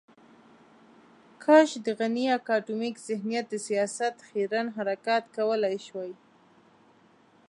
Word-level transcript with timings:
کاش 1.43 1.69
د 1.85 1.87
غني 1.99 2.25
اکاډمیک 2.37 2.95
ذهنیت 3.09 3.45
د 3.49 3.55
سياست 3.67 4.15
خیرن 4.27 4.67
حرکات 4.77 5.23
کولای 5.35 5.77
شوای. 5.85 6.11